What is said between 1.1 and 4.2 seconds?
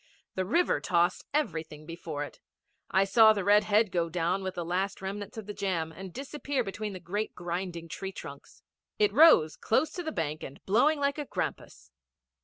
everything before it. I saw the red head go